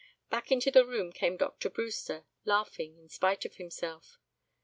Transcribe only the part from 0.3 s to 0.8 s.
Back into